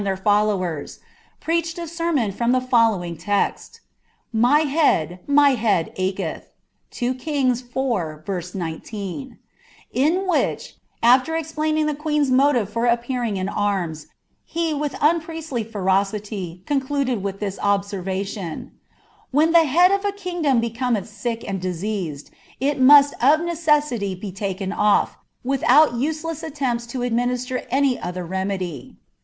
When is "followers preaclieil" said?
0.17-1.83